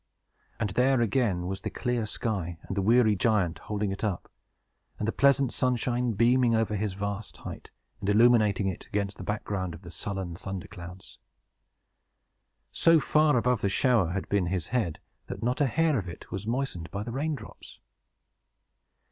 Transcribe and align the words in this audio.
And 0.59 0.71
there 0.71 0.99
again 0.99 1.45
was 1.45 1.61
the 1.61 1.69
clear 1.69 2.07
sky, 2.07 2.57
and 2.63 2.75
the 2.75 2.81
weary 2.81 3.15
giant 3.15 3.59
holding 3.59 3.91
it 3.91 4.03
up, 4.03 4.31
and 4.97 5.07
the 5.07 5.11
pleasant 5.11 5.53
sunshine 5.53 6.13
beaming 6.13 6.55
over 6.55 6.75
his 6.75 6.93
vast 6.93 7.37
height, 7.45 7.69
and 7.99 8.09
illuminating 8.09 8.65
it 8.65 8.87
against 8.87 9.17
the 9.17 9.23
background 9.23 9.75
of 9.75 9.83
the 9.83 9.91
sullen 9.91 10.35
thunder 10.35 10.67
clouds. 10.67 11.19
So 12.71 12.99
far 12.99 13.37
above 13.37 13.61
the 13.61 13.69
shower 13.69 14.09
had 14.09 14.27
been 14.27 14.47
his 14.47 14.69
head, 14.69 14.99
that 15.27 15.43
not 15.43 15.61
a 15.61 15.67
hair 15.67 15.99
of 15.99 16.07
it 16.09 16.31
was 16.31 16.47
moistened 16.47 16.89
by 16.89 17.03
the 17.03 17.11
rain 17.11 17.35
drops! 17.35 17.79